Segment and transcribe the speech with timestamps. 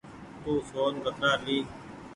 [0.43, 1.57] تو سون ڪترآ لي۔